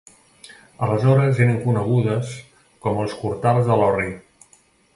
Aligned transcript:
Aleshores 0.85 1.41
eren 1.45 1.59
conegudes 1.65 2.31
com 2.87 3.05
els 3.05 3.17
cortals 3.21 3.69
de 3.71 3.79
l'Orri. 3.83 4.11